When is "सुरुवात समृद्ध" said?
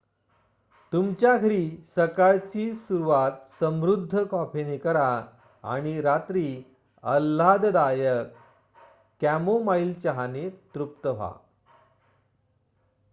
2.75-4.23